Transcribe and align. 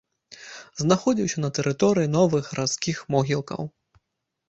Знаходзіўся 0.83 1.39
на 1.45 1.49
тэрыторыі 1.59 2.11
новых 2.17 2.51
гарадскіх 2.51 3.07
могілкаў. 3.19 3.73